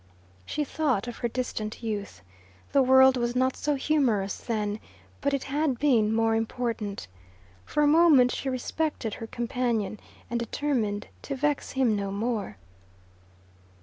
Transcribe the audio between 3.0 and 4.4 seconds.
was not so humorous